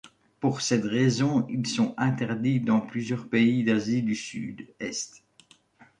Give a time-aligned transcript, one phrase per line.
[0.39, 5.23] Pour cette raison, ils sont interdits dans plusieurs pays d'Asie du Sud-Est.